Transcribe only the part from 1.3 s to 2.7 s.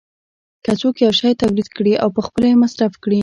تولید کړي او پخپله یې